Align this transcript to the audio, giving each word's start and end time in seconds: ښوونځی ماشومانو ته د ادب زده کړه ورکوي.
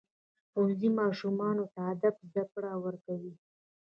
ښوونځی 0.51 0.89
ماشومانو 0.99 1.65
ته 1.75 1.83
د 1.87 1.89
ادب 1.91 2.15
زده 2.27 2.43
کړه 2.53 2.71
ورکوي. 2.85 3.33